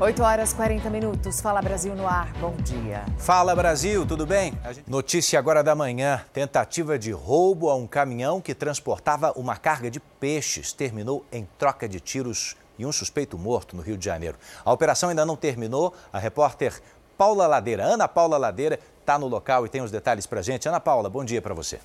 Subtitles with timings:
[0.00, 1.40] 8 horas 40 minutos.
[1.40, 2.32] Fala Brasil no ar.
[2.34, 3.04] Bom dia.
[3.18, 4.56] Fala Brasil, tudo bem?
[4.86, 9.98] Notícia agora da manhã: tentativa de roubo a um caminhão que transportava uma carga de
[9.98, 14.38] peixes terminou em troca de tiros e um suspeito morto no Rio de Janeiro.
[14.64, 15.92] A operação ainda não terminou.
[16.12, 16.80] A repórter
[17.16, 20.68] Paula Ladeira, Ana Paula Ladeira, está no local e tem os detalhes para gente.
[20.68, 21.80] Ana Paula, bom dia para você.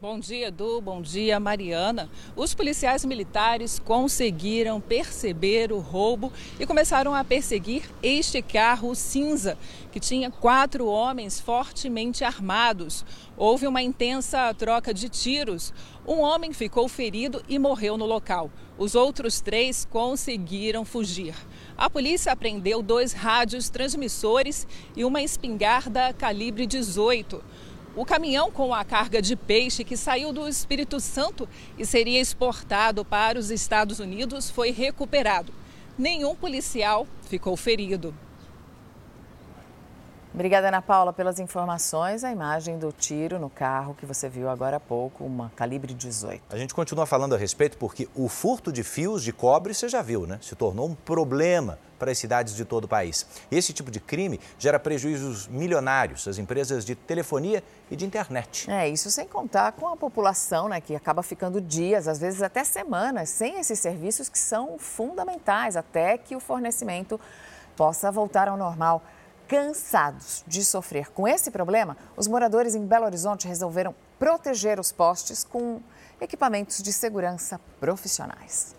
[0.00, 0.80] Bom dia, Edu.
[0.80, 2.08] Bom dia, Mariana.
[2.34, 9.58] Os policiais militares conseguiram perceber o roubo e começaram a perseguir este carro cinza,
[9.92, 13.04] que tinha quatro homens fortemente armados.
[13.36, 15.70] Houve uma intensa troca de tiros.
[16.08, 18.50] Um homem ficou ferido e morreu no local.
[18.78, 21.34] Os outros três conseguiram fugir.
[21.76, 27.44] A polícia apreendeu dois rádios transmissores e uma espingarda calibre 18.
[27.96, 33.04] O caminhão com a carga de peixe que saiu do Espírito Santo e seria exportado
[33.04, 35.52] para os Estados Unidos foi recuperado.
[35.98, 38.14] Nenhum policial ficou ferido.
[40.32, 42.22] Obrigada, Ana Paula, pelas informações.
[42.22, 46.42] A imagem do tiro no carro que você viu agora há pouco, uma calibre 18.
[46.50, 50.00] A gente continua falando a respeito porque o furto de fios de cobre, você já
[50.02, 50.38] viu, né?
[50.40, 53.26] Se tornou um problema para as cidades de todo o país.
[53.50, 58.70] Esse tipo de crime gera prejuízos milionários às empresas de telefonia e de internet.
[58.70, 62.62] É, isso sem contar com a população, né, que acaba ficando dias, às vezes até
[62.62, 67.20] semanas, sem esses serviços que são fundamentais até que o fornecimento
[67.76, 69.02] possa voltar ao normal.
[69.50, 75.42] Cansados de sofrer com esse problema, os moradores em Belo Horizonte resolveram proteger os postes
[75.42, 75.80] com
[76.20, 78.76] equipamentos de segurança profissionais.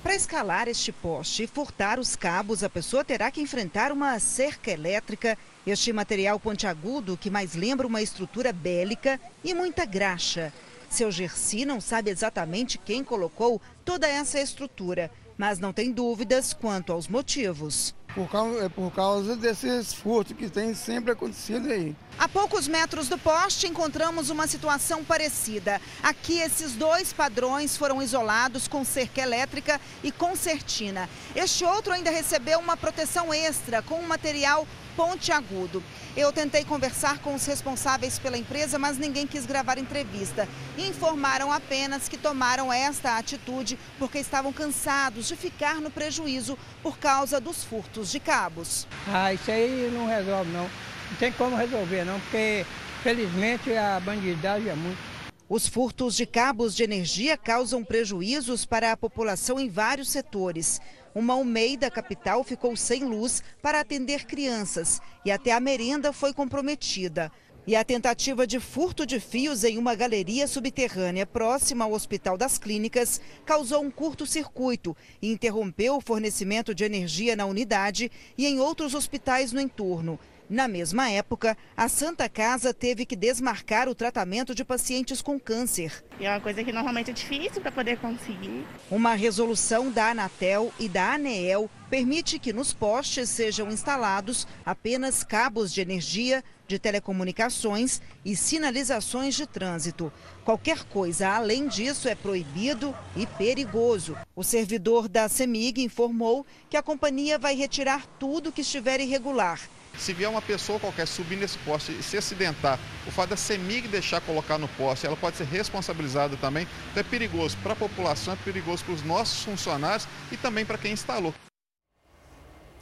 [0.00, 4.70] Para escalar este poste e furtar os cabos, a pessoa terá que enfrentar uma cerca
[4.70, 10.52] elétrica, este material pontiagudo que mais lembra uma estrutura bélica e muita graxa.
[10.88, 16.92] Seu Gersi não sabe exatamente quem colocou toda essa estrutura, mas não tem dúvidas quanto
[16.92, 17.92] aos motivos.
[18.14, 21.96] Por causa, é por causa desses furtos que tem sempre acontecido aí.
[22.18, 25.80] A poucos metros do poste encontramos uma situação parecida.
[26.02, 31.08] Aqui esses dois padrões foram isolados com cerca elétrica e concertina.
[31.34, 34.66] Este outro ainda recebeu uma proteção extra com um material
[34.96, 35.82] pontiagudo.
[36.16, 40.48] Eu tentei conversar com os responsáveis pela empresa, mas ninguém quis gravar entrevista.
[40.76, 47.40] Informaram apenas que tomaram esta atitude porque estavam cansados de ficar no prejuízo por causa
[47.40, 48.86] dos furtos de cabos.
[49.08, 50.64] Ah, isso aí não resolve não.
[50.64, 52.64] Não tem como resolver não, porque
[53.02, 55.12] felizmente a bandidagem é muito.
[55.48, 60.80] Os furtos de cabos de energia causam prejuízos para a população em vários setores.
[61.14, 67.30] Uma Almeida capital ficou sem luz para atender crianças e até a merenda foi comprometida.
[67.66, 72.56] E a tentativa de furto de fios em uma galeria subterrânea próxima ao Hospital das
[72.56, 78.94] Clínicas causou um curto-circuito e interrompeu o fornecimento de energia na unidade e em outros
[78.94, 80.18] hospitais no entorno.
[80.52, 86.04] Na mesma época, a Santa Casa teve que desmarcar o tratamento de pacientes com câncer.
[86.20, 88.62] E é uma coisa que normalmente é difícil para poder conseguir.
[88.90, 95.72] Uma resolução da Anatel e da ANEEL permite que nos postes sejam instalados apenas cabos
[95.72, 100.12] de energia, de telecomunicações e sinalizações de trânsito.
[100.44, 104.18] Qualquer coisa além disso é proibido e perigoso.
[104.36, 109.58] O servidor da CEMIG informou que a companhia vai retirar tudo que estiver irregular
[109.98, 113.88] se vier uma pessoa qualquer subir nesse poste e se acidentar, o fato da CEMIG
[113.88, 116.66] deixar colocar no poste, ela pode ser responsabilizada também.
[116.90, 120.78] Então é perigoso para a população, é perigoso para os nossos funcionários e também para
[120.78, 121.34] quem instalou.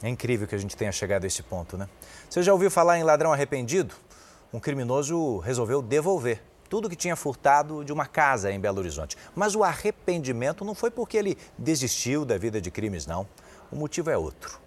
[0.03, 1.87] É incrível que a gente tenha chegado a esse ponto, né?
[2.29, 3.93] Você já ouviu falar em ladrão arrependido?
[4.51, 9.17] Um criminoso resolveu devolver tudo que tinha furtado de uma casa em Belo Horizonte.
[9.35, 13.27] Mas o arrependimento não foi porque ele desistiu da vida de crimes, não.
[13.69, 14.57] O motivo é outro.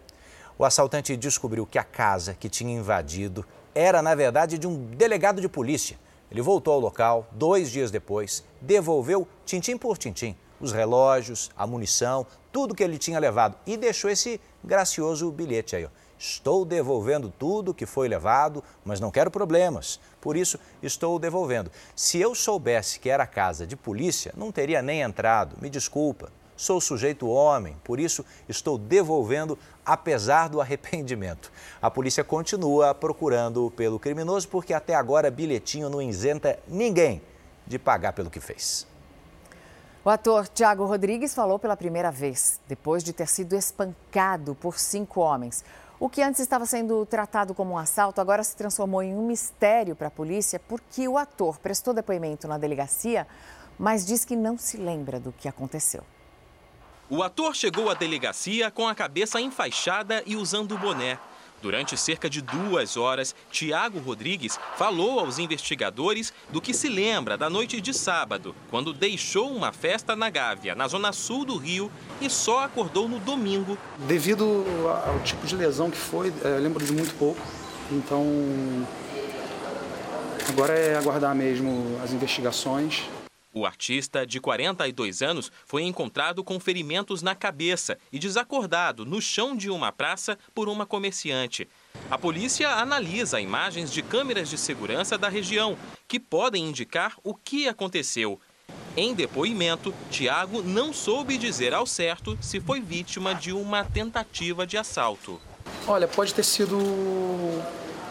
[0.59, 3.45] O assaltante descobriu que a casa que tinha invadido
[3.75, 5.99] era, na verdade, de um delegado de polícia.
[6.31, 12.27] Ele voltou ao local dois dias depois, devolveu tintim por tintim os relógios, a munição,
[12.53, 15.85] tudo que ele tinha levado e deixou esse gracioso bilhete aí.
[15.85, 15.89] Ó.
[16.19, 20.01] Estou devolvendo tudo que foi levado, mas não quero problemas.
[20.21, 21.71] Por isso, estou devolvendo.
[21.95, 25.57] Se eu soubesse que era casa de polícia, não teria nem entrado.
[25.61, 26.33] Me desculpa.
[26.57, 31.51] Sou sujeito homem, por isso estou devolvendo, apesar do arrependimento.
[31.83, 37.21] A polícia continua procurando pelo criminoso porque até agora bilhetinho não isenta ninguém
[37.67, 38.87] de pagar pelo que fez.
[40.05, 45.21] O ator Tiago Rodrigues falou pela primeira vez, depois de ter sido espancado por cinco
[45.21, 45.65] homens.
[45.99, 49.97] O que antes estava sendo tratado como um assalto agora se transformou em um mistério
[49.97, 53.27] para a polícia porque o ator prestou depoimento na delegacia,
[53.79, 56.05] mas diz que não se lembra do que aconteceu.
[57.11, 61.19] O ator chegou à delegacia com a cabeça enfaixada e usando boné.
[61.61, 67.51] Durante cerca de duas horas, Tiago Rodrigues falou aos investigadores do que se lembra da
[67.51, 71.91] noite de sábado, quando deixou uma festa na Gávea, na zona sul do Rio,
[72.23, 73.79] e só acordou no domingo.
[74.09, 74.65] Devido
[75.07, 77.41] ao tipo de lesão que foi, é, eu lembro de muito pouco.
[77.91, 78.27] Então,
[80.49, 83.05] agora é aguardar mesmo as investigações.
[83.57, 89.57] O artista, de 42 anos, foi encontrado com ferimentos na cabeça e desacordado no chão
[89.57, 91.69] de uma praça por uma comerciante.
[92.11, 95.79] A polícia analisa imagens de câmeras de segurança da região,
[96.09, 98.41] que podem indicar o que aconteceu.
[98.97, 104.77] Em depoimento, Tiago não soube dizer ao certo se foi vítima de uma tentativa de
[104.77, 105.41] assalto.
[105.87, 106.77] Olha, pode ter sido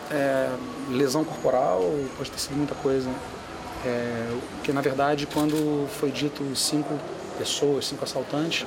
[0.10, 0.50] é,
[0.90, 1.82] lesão corporal,
[2.18, 3.14] pode ter sido muita coisa.
[3.86, 6.98] É, que na verdade, quando foi dito cinco
[7.38, 8.66] pessoas, cinco assaltantes,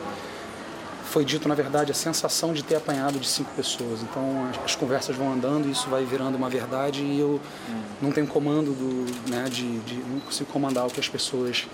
[1.05, 4.03] foi dito na verdade a sensação de ter apanhado de cinco pessoas.
[4.03, 7.41] Então as, as conversas vão andando, isso vai virando uma verdade e eu
[8.03, 11.67] não tenho comando do, né, de, de não consigo comandar o que as pessoas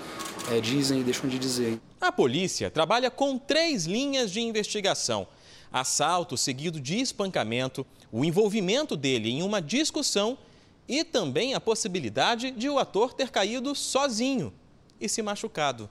[0.50, 1.80] é, dizem e deixam de dizer.
[2.00, 5.26] A polícia trabalha com três linhas de investigação:
[5.72, 10.38] assalto seguido de espancamento, o envolvimento dele em uma discussão
[10.92, 14.52] e também a possibilidade de o ator ter caído sozinho
[15.00, 15.88] e se machucado.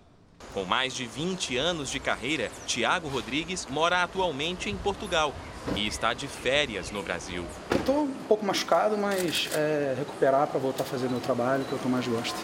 [0.53, 5.33] Com mais de 20 anos de carreira, Tiago Rodrigues mora atualmente em Portugal
[5.75, 7.43] e está de férias no Brasil.
[7.75, 11.77] Estou um pouco machucado, mas é, recuperar para voltar a fazer meu trabalho, que é
[11.77, 12.37] o que eu mais gosto.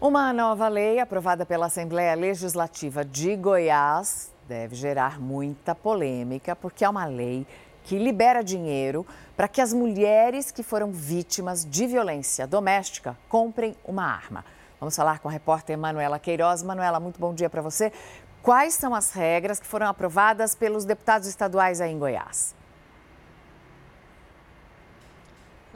[0.00, 6.88] Uma nova lei aprovada pela Assembleia Legislativa de Goiás deve gerar muita polêmica, porque é
[6.88, 7.46] uma lei
[7.88, 14.04] que libera dinheiro para que as mulheres que foram vítimas de violência doméstica comprem uma
[14.04, 14.44] arma.
[14.78, 16.62] Vamos falar com a repórter Manuela Queiroz.
[16.62, 17.90] Manuela, muito bom dia para você.
[18.42, 22.54] Quais são as regras que foram aprovadas pelos deputados estaduais aí em Goiás?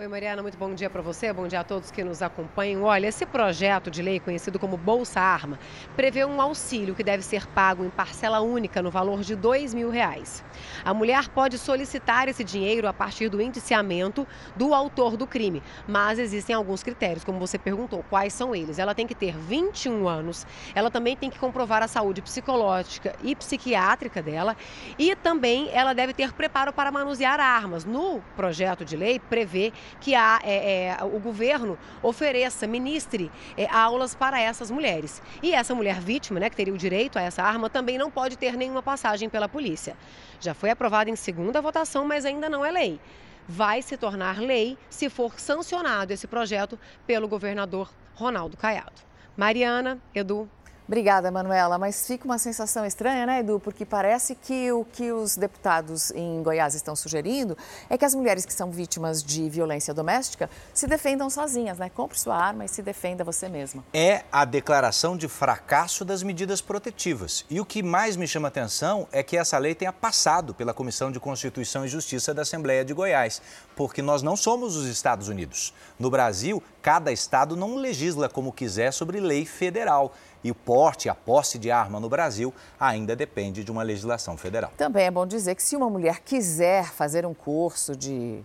[0.02, 2.82] Oi, Mariana, muito bom dia para você, bom dia a todos que nos acompanham.
[2.82, 5.60] Olha, esse projeto de lei, conhecido como Bolsa Arma,
[5.94, 9.90] prevê um auxílio que deve ser pago em parcela única no valor de dois mil
[9.90, 10.44] reais.
[10.84, 14.26] A mulher pode solicitar esse dinheiro a partir do indiciamento
[14.56, 18.80] do autor do crime, mas existem alguns critérios, como você perguntou, quais são eles?
[18.80, 20.44] Ela tem que ter 21 anos,
[20.74, 24.56] ela também tem que comprovar a saúde psicológica e psiquiátrica dela
[24.98, 27.84] e também ela deve ter preparo para manusear armas.
[27.84, 34.14] No projeto de lei prevê que a, é, é, o governo ofereça, ministre é, aulas
[34.14, 35.22] para essas mulheres.
[35.42, 38.36] E essa mulher vítima, né, que teria o direito a essa arma, também não pode
[38.36, 39.96] ter nenhuma passagem pela polícia.
[40.40, 43.00] Já foi aprovada em segunda votação, mas ainda não é lei.
[43.48, 49.02] Vai se tornar lei se for sancionado esse projeto pelo governador Ronaldo Caiado.
[49.36, 50.48] Mariana, Edu,
[50.86, 51.78] Obrigada, Manuela.
[51.78, 53.60] Mas fica uma sensação estranha, né, Edu?
[53.60, 57.56] Porque parece que o que os deputados em Goiás estão sugerindo
[57.88, 61.88] é que as mulheres que são vítimas de violência doméstica se defendam sozinhas, né?
[61.88, 63.84] Compre sua arma e se defenda você mesma.
[63.94, 67.44] É a declaração de fracasso das medidas protetivas.
[67.48, 71.12] E o que mais me chama atenção é que essa lei tenha passado pela Comissão
[71.12, 73.40] de Constituição e Justiça da Assembleia de Goiás,
[73.76, 75.72] porque nós não somos os Estados Unidos.
[75.98, 80.12] No Brasil, cada estado não legisla como quiser sobre lei federal
[80.44, 84.72] e o porte, a posse de arma no Brasil ainda depende de uma legislação federal.
[84.76, 88.42] Também é bom dizer que se uma mulher quiser fazer um curso de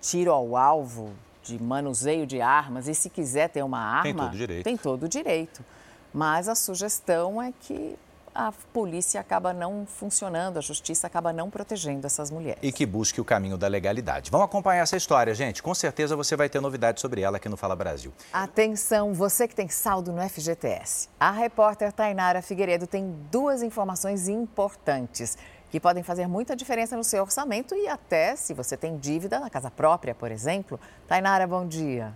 [0.00, 1.12] tiro ao alvo,
[1.42, 4.64] de manuseio de armas, e se quiser ter uma arma, tem todo o direito.
[4.64, 5.64] Tem todo o direito.
[6.12, 7.96] Mas a sugestão é que
[8.34, 12.60] a polícia acaba não funcionando, a justiça acaba não protegendo essas mulheres.
[12.62, 14.30] E que busque o caminho da legalidade.
[14.30, 15.62] Vamos acompanhar essa história, gente.
[15.62, 18.12] Com certeza você vai ter novidades sobre ela aqui no Fala Brasil.
[18.32, 21.08] Atenção, você que tem saldo no FGTS.
[21.18, 25.36] A repórter Tainara Figueiredo tem duas informações importantes
[25.70, 29.48] que podem fazer muita diferença no seu orçamento e até se você tem dívida na
[29.48, 30.78] casa própria, por exemplo.
[31.08, 32.12] Tainara, bom dia.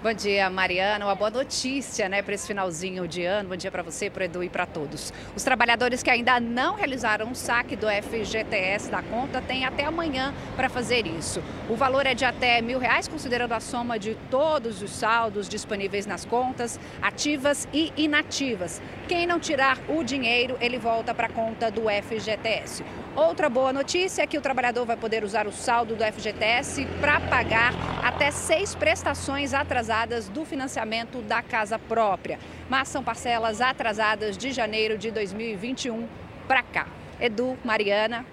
[0.00, 1.04] Bom dia, Mariana.
[1.04, 3.48] Uma boa notícia, né, para esse finalzinho de ano.
[3.48, 5.12] Bom dia para você, para Edu e para todos.
[5.34, 10.32] Os trabalhadores que ainda não realizaram o saque do FGTS da conta têm até amanhã
[10.54, 11.42] para fazer isso.
[11.68, 16.06] O valor é de até mil reais, considerando a soma de todos os saldos disponíveis
[16.06, 18.80] nas contas, ativas e inativas.
[19.08, 22.84] Quem não tirar o dinheiro, ele volta para a conta do FGTS.
[23.16, 27.18] Outra boa notícia é que o trabalhador vai poder usar o saldo do FGTS para
[27.18, 29.52] pagar até seis prestações
[29.88, 32.38] atrasadas do financiamento da casa própria.
[32.68, 36.06] Mas são parcelas atrasadas de janeiro de 2021
[36.46, 36.86] para cá.
[37.18, 38.24] Edu, Mariana.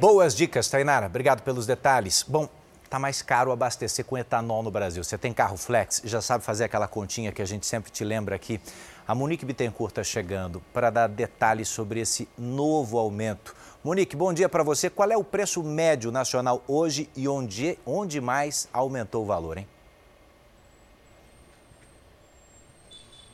[0.00, 1.06] Boas dicas, Tainara.
[1.06, 2.24] Obrigado pelos detalhes.
[2.26, 2.48] Bom,
[2.88, 5.02] tá mais caro abastecer com etanol no Brasil.
[5.02, 8.36] Você tem carro flex, já sabe fazer aquela continha que a gente sempre te lembra
[8.36, 8.60] aqui.
[9.06, 13.54] A Monique Bittencourt está chegando para dar detalhes sobre esse novo aumento.
[13.82, 14.88] Monique, bom dia para você.
[14.88, 19.66] Qual é o preço médio nacional hoje e onde, onde mais aumentou o valor, hein?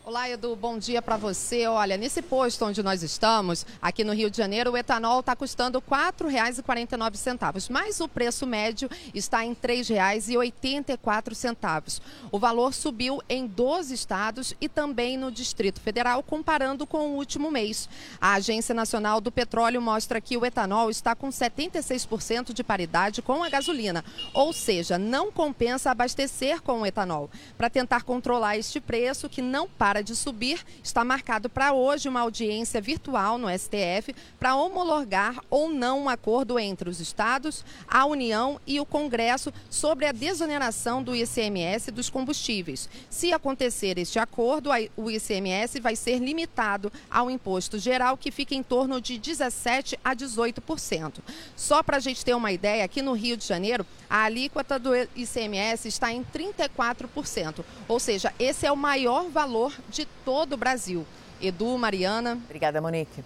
[0.09, 1.67] Olá, Edu, bom dia para você.
[1.67, 5.81] Olha, nesse posto onde nós estamos, aqui no Rio de Janeiro, o etanol está custando
[5.81, 12.01] R$ 4,49, mas o preço médio está em R$ 3,84.
[12.31, 17.51] O valor subiu em 12 estados e também no Distrito Federal, comparando com o último
[17.51, 17.89] mês.
[18.21, 23.43] A Agência Nacional do Petróleo mostra que o etanol está com 76% de paridade com
[23.43, 27.29] a gasolina, ou seja, não compensa abastecer com o etanol.
[27.59, 32.21] Para tentar controlar este preço, que não para de subir, está marcado para hoje uma
[32.21, 38.61] audiência virtual no STF para homologar ou não um acordo entre os estados, a União
[38.67, 42.88] e o Congresso sobre a desoneração do ICMS dos combustíveis.
[43.11, 48.62] Se acontecer este acordo, o ICMS vai ser limitado ao imposto geral, que fica em
[48.62, 51.15] torno de 17 a 18%.
[51.57, 54.91] Só para a gente ter uma ideia, aqui no Rio de Janeiro, a alíquota do
[55.17, 61.07] ICMS está em 34%, ou seja, esse é o maior valor de todo o Brasil.
[61.40, 62.38] Edu, Mariana.
[62.45, 63.23] Obrigada, Monique.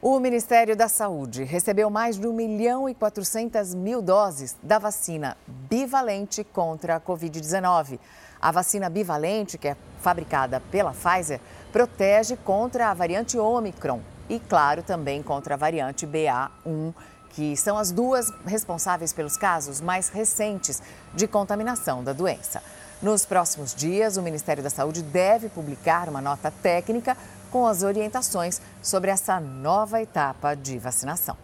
[0.00, 5.34] O Ministério da Saúde recebeu mais de 1 milhão e 400 mil doses da vacina
[5.46, 7.98] bivalente contra a Covid-19.
[8.40, 11.40] A vacina bivalente, que é fabricada pela Pfizer,
[11.72, 16.92] protege contra a variante Omicron e, claro, também contra a variante BA1,
[17.30, 20.82] que são as duas responsáveis pelos casos mais recentes
[21.14, 22.62] de contaminação da doença.
[23.04, 27.14] Nos próximos dias, o Ministério da Saúde deve publicar uma nota técnica
[27.50, 31.36] com as orientações sobre essa nova etapa de vacinação.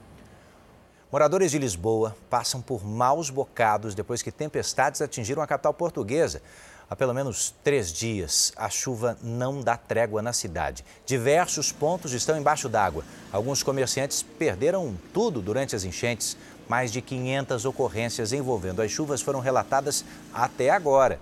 [1.12, 6.40] Moradores de Lisboa passam por maus bocados depois que tempestades atingiram a capital portuguesa.
[6.88, 10.82] Há pelo menos três dias, a chuva não dá trégua na cidade.
[11.04, 13.04] Diversos pontos estão embaixo d'água.
[13.30, 16.38] Alguns comerciantes perderam tudo durante as enchentes.
[16.66, 21.20] Mais de 500 ocorrências envolvendo as chuvas foram relatadas até agora.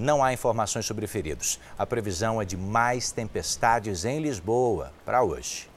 [0.00, 1.60] Não há informações sobre feridos.
[1.78, 5.68] A previsão é de mais tempestades em Lisboa para hoje.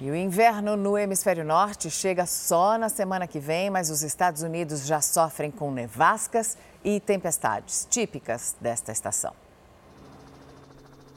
[0.00, 4.40] E o inverno no hemisfério norte chega só na semana que vem, mas os Estados
[4.40, 9.34] Unidos já sofrem com nevascas e tempestades típicas desta estação.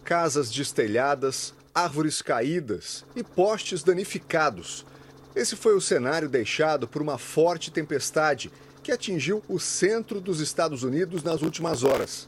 [0.03, 4.85] Casas destelhadas, árvores caídas e postes danificados.
[5.33, 8.51] Esse foi o cenário deixado por uma forte tempestade
[8.83, 12.27] que atingiu o centro dos Estados Unidos nas últimas horas.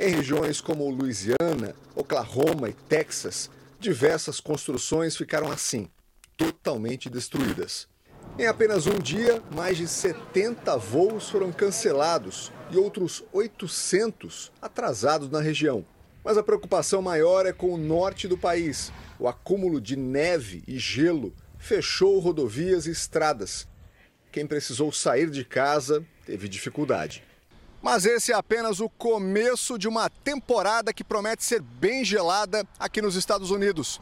[0.00, 3.50] Em regiões como Louisiana, Oklahoma e Texas,
[3.80, 5.90] diversas construções ficaram assim,
[6.36, 7.88] totalmente destruídas.
[8.38, 15.40] Em apenas um dia, mais de 70 voos foram cancelados e outros 800 atrasados na
[15.40, 15.84] região.
[16.22, 18.92] Mas a preocupação maior é com o norte do país.
[19.18, 23.66] O acúmulo de neve e gelo fechou rodovias e estradas.
[24.30, 27.24] Quem precisou sair de casa teve dificuldade.
[27.80, 33.00] Mas esse é apenas o começo de uma temporada que promete ser bem gelada aqui
[33.00, 34.00] nos Estados Unidos.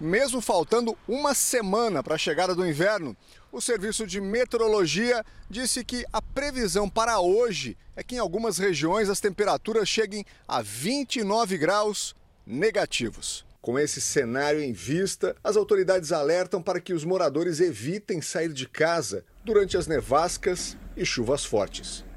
[0.00, 3.16] Mesmo faltando uma semana para a chegada do inverno,
[3.50, 9.08] o Serviço de Meteorologia disse que a previsão para hoje é que em algumas regiões
[9.08, 12.14] as temperaturas cheguem a 29 graus
[12.46, 13.44] negativos.
[13.60, 18.66] Com esse cenário em vista, as autoridades alertam para que os moradores evitem sair de
[18.68, 22.07] casa durante as nevascas e chuvas fortes.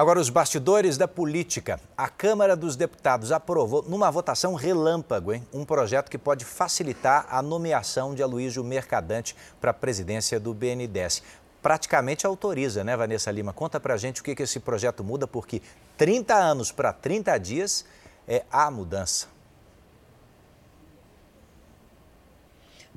[0.00, 1.78] Agora, os bastidores da política.
[1.94, 7.42] A Câmara dos Deputados aprovou, numa votação relâmpago, hein, um projeto que pode facilitar a
[7.42, 11.22] nomeação de Aloysio Mercadante para a presidência do BNDES.
[11.60, 13.52] Praticamente autoriza, né, Vanessa Lima?
[13.52, 15.60] Conta pra gente o que, que esse projeto muda, porque
[15.98, 17.84] 30 anos para 30 dias
[18.26, 19.26] é a mudança.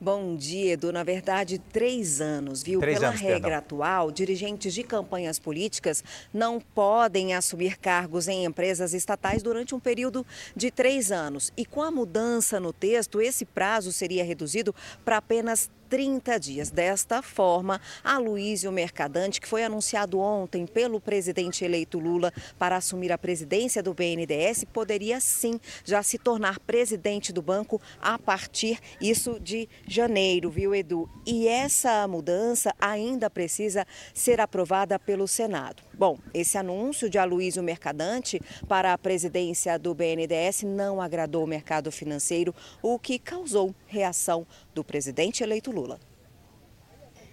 [0.01, 0.91] Bom dia, Edu.
[0.91, 2.79] Na verdade, três anos, viu?
[2.79, 3.57] Três Pela anos, regra perdão.
[3.59, 10.25] atual, dirigentes de campanhas políticas não podem assumir cargos em empresas estatais durante um período
[10.55, 11.53] de três anos.
[11.55, 16.71] E com a mudança no texto, esse prazo seria reduzido para apenas 30 dias.
[16.71, 18.17] Desta forma, a
[18.71, 24.63] Mercadante, que foi anunciado ontem pelo presidente eleito Lula para assumir a presidência do BNDES,
[24.73, 31.07] poderia sim já se tornar presidente do banco a partir isso de janeiro, viu, Edu?
[31.27, 33.85] E essa mudança ainda precisa
[34.15, 35.83] ser aprovada pelo Senado.
[35.95, 41.91] Bom, esse anúncio de Aloysio Mercadante para a presidência do BNDES não agradou o mercado
[41.91, 45.99] financeiro, o que causou reação do presidente eleito Lula.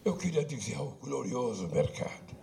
[0.05, 2.37] Eu queria dizer ao glorioso mercado,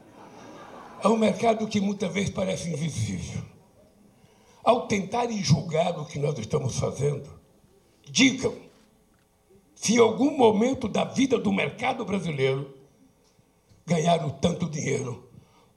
[1.03, 3.43] a um mercado que muitas vezes parece invisível.
[4.63, 7.29] Ao tentarem julgar o que nós estamos fazendo,
[8.09, 8.67] digam
[9.75, 12.75] se em algum momento da vida do mercado brasileiro
[13.85, 15.26] ganharam tanto dinheiro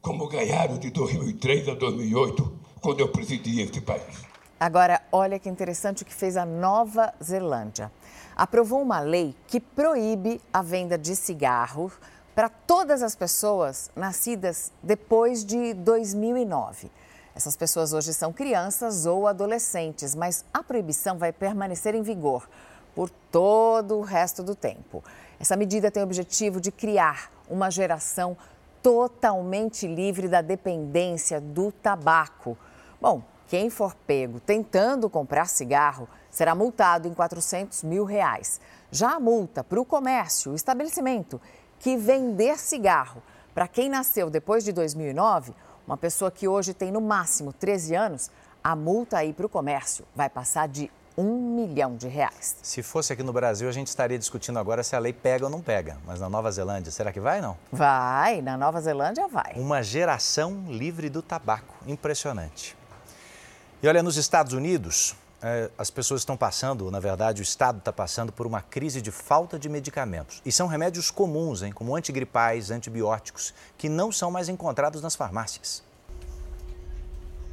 [0.00, 4.24] como ganharam de 2003 a 2008, quando eu presidi este país.
[4.58, 7.90] Agora, olha que interessante o que fez a Nova Zelândia.
[8.34, 11.92] Aprovou uma lei que proíbe a venda de cigarro
[12.34, 16.90] para todas as pessoas nascidas depois de 2009.
[17.34, 22.48] Essas pessoas hoje são crianças ou adolescentes, mas a proibição vai permanecer em vigor
[22.94, 25.02] por todo o resto do tempo.
[25.38, 28.36] Essa medida tem o objetivo de criar uma geração
[28.82, 32.56] totalmente livre da dependência do tabaco.
[33.00, 38.60] Bom, quem for pego tentando comprar cigarro será multado em 400 mil reais.
[38.90, 41.40] Já a multa para o comércio, o estabelecimento
[41.78, 43.22] que vender cigarro
[43.54, 45.54] para quem nasceu depois de 2009,
[45.86, 48.30] uma pessoa que hoje tem no máximo 13 anos,
[48.62, 52.56] a multa aí para o comércio vai passar de um milhão de reais.
[52.62, 55.50] Se fosse aqui no Brasil, a gente estaria discutindo agora se a lei pega ou
[55.50, 55.98] não pega.
[56.06, 57.56] Mas na Nova Zelândia, será que vai não?
[57.70, 59.52] Vai, na Nova Zelândia vai.
[59.56, 61.74] Uma geração livre do tabaco.
[61.86, 62.76] Impressionante.
[63.82, 67.92] E olha, nos Estados Unidos, é, as pessoas estão passando, na verdade, o Estado está
[67.92, 70.42] passando por uma crise de falta de medicamentos.
[70.44, 75.82] E são remédios comuns, hein, como antigripais, antibióticos, que não são mais encontrados nas farmácias.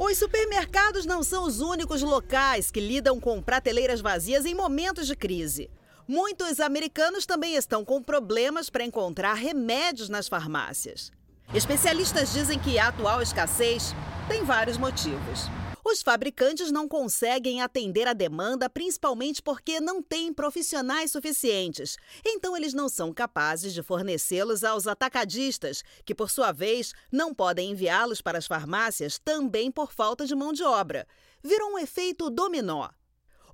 [0.09, 5.17] Os supermercados não são os únicos locais que lidam com prateleiras vazias em momentos de
[5.17, 5.69] crise.
[6.07, 11.11] Muitos americanos também estão com problemas para encontrar remédios nas farmácias.
[11.53, 13.93] Especialistas dizem que a atual escassez
[14.29, 15.49] tem vários motivos.
[15.89, 21.95] Os fabricantes não conseguem atender a demanda, principalmente porque não têm profissionais suficientes.
[22.25, 27.71] Então, eles não são capazes de fornecê-los aos atacadistas, que, por sua vez, não podem
[27.71, 31.07] enviá-los para as farmácias também por falta de mão de obra.
[31.41, 32.89] Virou um efeito dominó.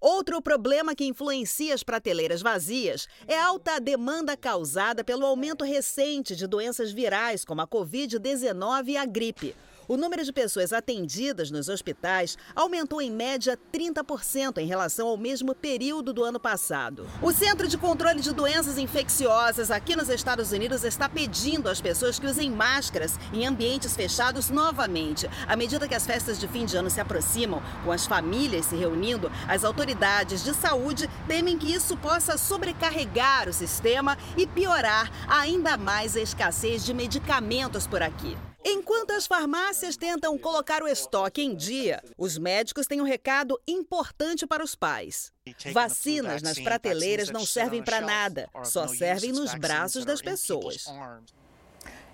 [0.01, 6.35] Outro problema que influencia as prateleiras vazias é a alta demanda causada pelo aumento recente
[6.35, 9.55] de doenças virais como a Covid-19 e a gripe.
[9.87, 15.53] O número de pessoas atendidas nos hospitais aumentou em média 30% em relação ao mesmo
[15.53, 17.05] período do ano passado.
[17.21, 22.17] O Centro de Controle de Doenças Infecciosas aqui nos Estados Unidos está pedindo às pessoas
[22.17, 25.29] que usem máscaras em ambientes fechados novamente.
[25.47, 28.75] À medida que as festas de fim de ano se aproximam, com as famílias se
[28.75, 35.75] reunindo, as autoridades de saúde temem que isso possa sobrecarregar o sistema e piorar ainda
[35.75, 38.37] mais a escassez de medicamentos por aqui.
[38.65, 44.47] Enquanto as farmácias tentam colocar o estoque em dia, os médicos têm um recado importante
[44.47, 45.33] para os pais.
[45.73, 50.85] Vacinas nas prateleiras não servem para nada, só servem nos braços das pessoas.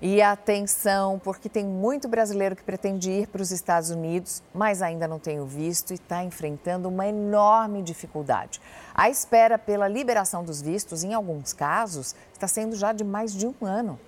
[0.02, 5.10] E atenção, porque tem muito brasileiro que pretende ir para os Estados Unidos, mas ainda
[5.10, 8.62] não tem o visto e está enfrentando uma enorme dificuldade.
[8.96, 13.46] A espera pela liberação dos vistos, em alguns casos, está sendo já de mais de
[13.46, 14.00] um ano.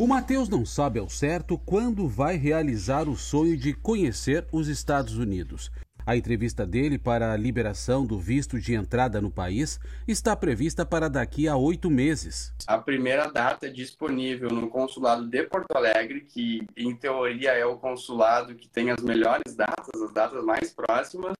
[0.00, 5.18] O Matheus não sabe ao certo quando vai realizar o sonho de conhecer os Estados
[5.18, 5.70] Unidos.
[6.06, 11.10] A entrevista dele para a liberação do visto de entrada no país está prevista para
[11.10, 12.50] daqui a oito meses.
[12.66, 18.54] A primeira data disponível no consulado de Porto Alegre, que em teoria é o consulado
[18.54, 21.34] que tem as melhores datas, as datas mais próximas,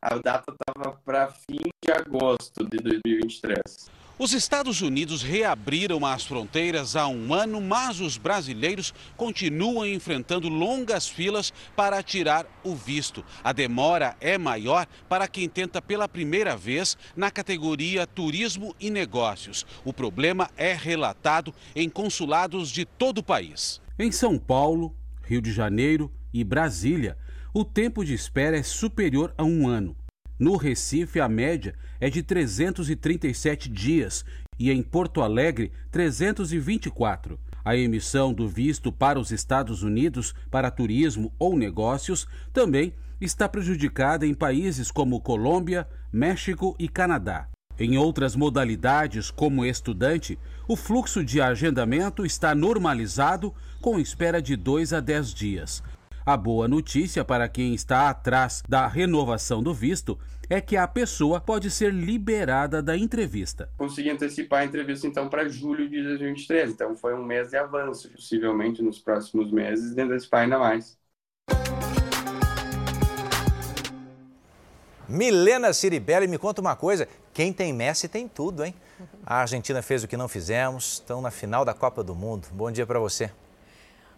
[0.00, 3.97] a data estava para fim de agosto de 2023.
[4.20, 11.06] Os Estados Unidos reabriram as fronteiras há um ano, mas os brasileiros continuam enfrentando longas
[11.06, 13.24] filas para tirar o visto.
[13.44, 19.64] A demora é maior para quem tenta pela primeira vez na categoria Turismo e Negócios.
[19.84, 23.80] O problema é relatado em consulados de todo o país.
[23.96, 27.16] Em São Paulo, Rio de Janeiro e Brasília,
[27.54, 29.96] o tempo de espera é superior a um ano.
[30.38, 34.24] No Recife, a média é de 337 dias
[34.56, 37.40] e em Porto Alegre, 324.
[37.64, 44.24] A emissão do visto para os Estados Unidos para turismo ou negócios também está prejudicada
[44.24, 47.48] em países como Colômbia, México e Canadá.
[47.76, 54.92] Em outras modalidades, como estudante, o fluxo de agendamento está normalizado com espera de 2
[54.92, 55.82] a 10 dias.
[56.28, 60.18] A boa notícia para quem está atrás da renovação do visto
[60.50, 63.70] é que a pessoa pode ser liberada da entrevista.
[63.78, 68.10] Consegui antecipar a entrevista então para julho de 2023, então foi um mês de avanço.
[68.10, 70.98] Possivelmente nos próximos meses, de antecipar ainda mais.
[75.08, 78.74] Milena Ciribelli, me conta uma coisa: quem tem Messi tem tudo, hein?
[79.24, 82.48] A Argentina fez o que não fizemos, estão na final da Copa do Mundo.
[82.52, 83.30] Bom dia para você.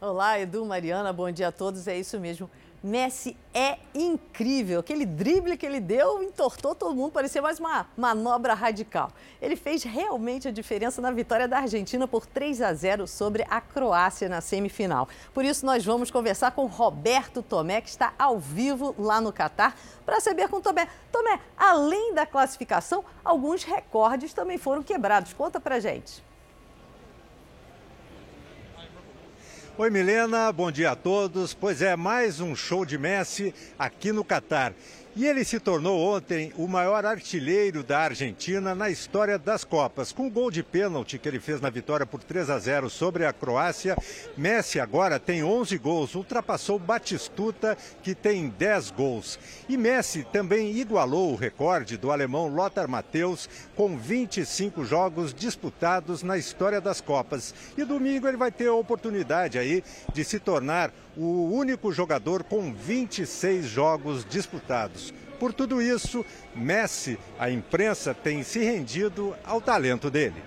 [0.03, 1.87] Olá, Edu, Mariana, bom dia a todos.
[1.87, 2.49] É isso mesmo.
[2.83, 4.81] Messi é incrível.
[4.81, 9.13] Aquele drible que ele deu entortou todo mundo, parecia mais uma manobra radical.
[9.43, 13.61] Ele fez realmente a diferença na vitória da Argentina por 3 a 0 sobre a
[13.61, 15.07] Croácia na semifinal.
[15.35, 19.77] Por isso, nós vamos conversar com Roberto Tomé, que está ao vivo lá no Catar,
[20.07, 20.89] para saber com Tomé.
[21.13, 25.35] Tomé, além da classificação, alguns recordes também foram quebrados.
[25.35, 26.30] Conta pra gente.
[29.81, 31.55] Oi, Milena, bom dia a todos.
[31.55, 34.75] Pois é, mais um show de Messi aqui no Catar.
[35.17, 40.13] E ele se tornou ontem o maior artilheiro da Argentina na história das Copas.
[40.13, 43.27] Com o gol de pênalti que ele fez na vitória por 3 a 0 sobre
[43.27, 43.97] a Croácia,
[44.37, 49.37] Messi agora tem 11 gols, ultrapassou Batistuta, que tem 10 gols.
[49.69, 56.39] E Messi também igualou o recorde do alemão Lothar Matthäus com 25 jogos disputados na
[56.39, 57.53] história das Copas.
[57.77, 59.83] E domingo ele vai ter a oportunidade aí
[60.15, 60.93] de se tornar
[61.23, 65.13] o único jogador com 26 jogos disputados.
[65.39, 70.43] Por tudo isso, Messi, a imprensa tem se rendido ao talento dele.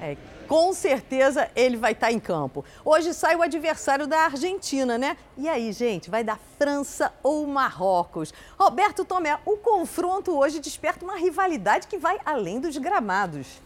[0.00, 2.64] É, com certeza ele vai estar em campo.
[2.84, 5.16] Hoje sai o adversário da Argentina, né?
[5.36, 8.32] E aí, gente, vai dar França ou Marrocos?
[8.56, 13.60] Roberto Tomé, o confronto hoje desperta uma rivalidade que vai além dos gramados.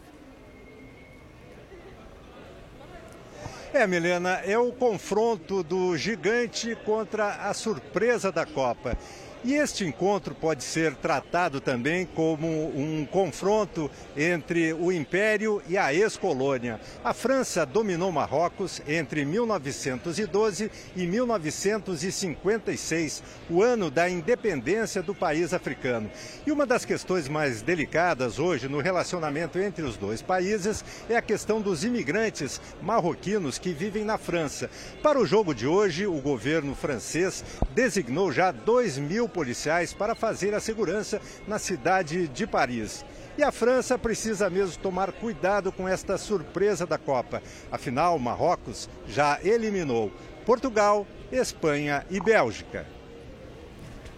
[3.71, 8.97] É, Milena, é o confronto do gigante contra a surpresa da Copa.
[9.41, 15.93] E este encontro pode ser tratado também como um confronto entre o Império e a
[15.93, 16.77] ex-colônia.
[17.05, 26.11] A França dominou Marrocos entre 1912 e 1956, o ano da independência do país africano.
[26.45, 31.21] E uma das questões mais delicadas hoje no relacionamento entre os dois países é a
[31.21, 34.69] questão dos imigrantes marroquinos que vivem na França.
[35.01, 37.41] Para o jogo de hoje, o governo francês
[37.73, 43.05] designou já 2 mil policiais para fazer a segurança na cidade de Paris.
[43.37, 47.41] E a França precisa mesmo tomar cuidado com esta surpresa da Copa.
[47.71, 50.11] Afinal, Marrocos já eliminou
[50.45, 52.85] Portugal, Espanha e Bélgica.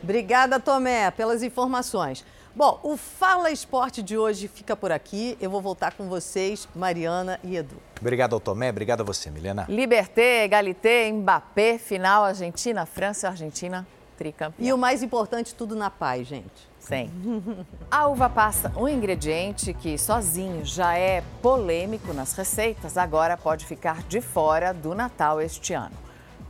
[0.02, 2.26] Obrigada, Tomé, pelas informações.
[2.54, 5.38] Bom, o Fala Esporte de hoje fica por aqui.
[5.39, 7.78] Eu vou voltar com vocês, Mariana e Edu.
[8.00, 9.65] Obrigado ao Tomé, obrigado a você, Milena.
[9.69, 13.88] Liberté, Egalité, Mbappé, final Argentina, França, Argentina,
[14.21, 14.67] tricampeão.
[14.67, 16.69] E o mais importante, tudo na paz, gente.
[16.79, 17.10] Sim.
[17.89, 24.03] A uva passa, um ingrediente que sozinho já é polêmico nas receitas, agora pode ficar
[24.03, 25.95] de fora do Natal este ano.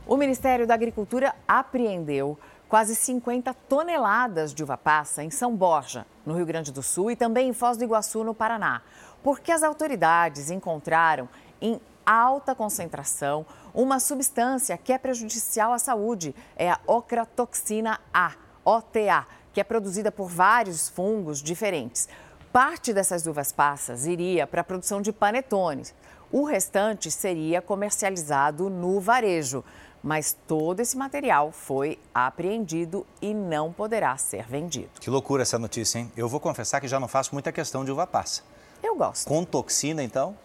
[0.06, 6.34] O Ministério da Agricultura apreendeu quase 50 toneladas de uva passa em São Borja, no
[6.34, 8.82] Rio Grande do Sul, e também em Foz do Iguaçu, no Paraná,
[9.22, 11.26] porque as autoridades encontraram
[11.60, 18.32] em alta concentração uma substância que é prejudicial à saúde, é a ocratoxina A,
[18.64, 22.08] OTA, que é produzida por vários fungos diferentes.
[22.52, 25.94] Parte dessas uvas passas iria para a produção de panetones.
[26.30, 29.64] O restante seria comercializado no varejo.
[30.02, 34.90] Mas todo esse material foi apreendido e não poderá ser vendido.
[35.00, 36.10] Que loucura essa notícia, hein?
[36.16, 38.42] Eu vou confessar que já não faço muita questão de uva passa.
[38.82, 39.28] Eu gosto.
[39.28, 40.36] Com toxina, então,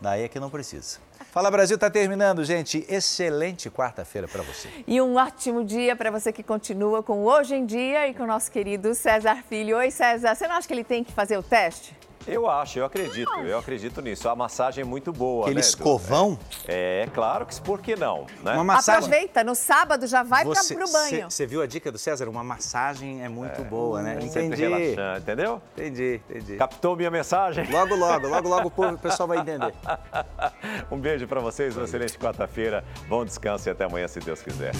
[0.00, 0.98] daí é que não precisa.
[1.32, 2.84] Fala Brasil está terminando, gente.
[2.88, 4.68] Excelente quarta-feira para você.
[4.86, 8.26] E um ótimo dia para você que continua com Hoje em Dia e com o
[8.26, 9.76] nosso querido César Filho.
[9.76, 10.34] Oi, César.
[10.34, 11.94] Você não acha que ele tem que fazer o teste?
[12.30, 14.28] Eu acho, eu acredito, eu acredito nisso.
[14.28, 15.60] A massagem é muito boa, Aquele né?
[15.60, 16.38] escovão?
[16.66, 18.54] É, é, claro que por que não, né?
[18.54, 19.04] Uma massagem...
[19.08, 21.30] Aproveita, no sábado já vai Você- para o banho.
[21.30, 22.28] Você viu a dica do César?
[22.28, 24.20] Uma massagem é muito boa, né?
[24.28, 25.62] Sempre relaxante, entendeu?
[25.76, 26.56] Entendi, entendi.
[26.56, 27.68] Captou minha mensagem?
[27.70, 29.74] Logo, logo, logo, logo o povo- o pessoal vai entender.
[30.90, 32.84] um beijo para vocês, uma excelente quarta-feira.
[33.08, 34.72] Bom descanso e até amanhã, se Deus quiser.